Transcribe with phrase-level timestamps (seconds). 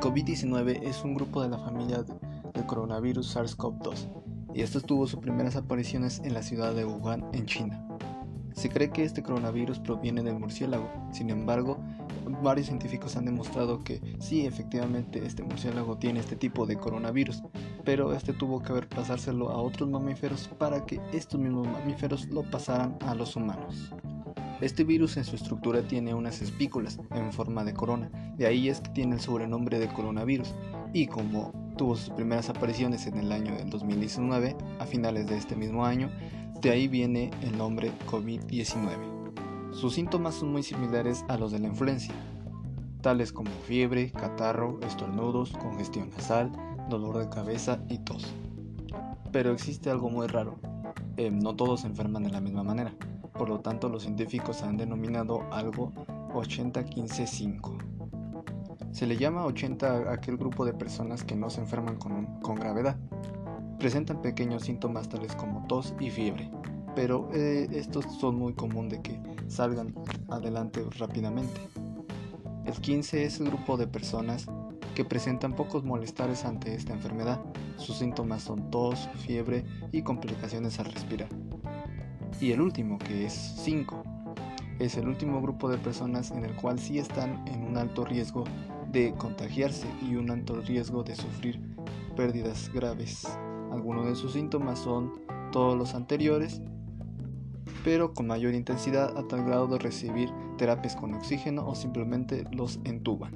[0.00, 4.08] COVID-19 es un grupo de la familia del coronavirus SARS-CoV-2
[4.54, 7.82] y esto tuvo sus primeras apariciones en la ciudad de Wuhan, en China.
[8.52, 11.78] Se cree que este coronavirus proviene del murciélago, sin embargo,
[12.42, 17.42] varios científicos han demostrado que sí, efectivamente, este murciélago tiene este tipo de coronavirus,
[17.84, 22.42] pero este tuvo que haber pasárselo a otros mamíferos para que estos mismos mamíferos lo
[22.42, 23.92] pasaran a los humanos.
[24.60, 28.80] Este virus en su estructura tiene unas espículas en forma de corona, de ahí es
[28.80, 30.54] que tiene el sobrenombre de coronavirus,
[30.94, 35.56] y como tuvo sus primeras apariciones en el año del 2019, a finales de este
[35.56, 36.10] mismo año,
[36.62, 39.74] de ahí viene el nombre COVID-19.
[39.74, 42.14] Sus síntomas son muy similares a los de la influencia,
[43.02, 46.50] tales como fiebre, catarro, estornudos, congestión nasal,
[46.88, 48.24] dolor de cabeza y tos.
[49.32, 50.58] Pero existe algo muy raro,
[51.18, 52.94] eh, no todos se enferman de la misma manera.
[53.38, 55.92] Por lo tanto, los científicos han denominado algo
[56.32, 57.96] 80-15-5.
[58.92, 62.96] Se le llama 80 a aquel grupo de personas que no se enferman con, gravedad.
[63.78, 66.50] Presentan pequeños síntomas tales como tos y fiebre,
[66.94, 69.94] pero eh, estos son muy común de que salgan
[70.28, 71.60] adelante rápidamente.
[72.64, 74.46] El 15 es el grupo de personas
[74.94, 77.38] que presentan pocos molestares ante esta enfermedad.
[77.76, 81.28] Sus síntomas son tos, fiebre y complicaciones al respirar.
[82.40, 84.04] Y el último, que es 5,
[84.78, 88.44] es el último grupo de personas en el cual sí están en un alto riesgo
[88.92, 91.60] de contagiarse y un alto riesgo de sufrir
[92.14, 93.26] pérdidas graves.
[93.72, 95.12] Algunos de sus síntomas son
[95.50, 96.60] todos los anteriores,
[97.84, 102.80] pero con mayor intensidad a tal grado de recibir terapias con oxígeno o simplemente los
[102.84, 103.32] entuban.